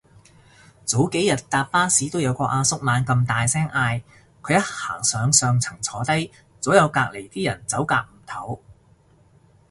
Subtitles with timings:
[0.83, 4.01] 早幾日搭巴士都有個阿叔猛咁大聲嗌，
[4.41, 8.59] 佢一行上上層坐低，左右隔離啲人走夾唔唞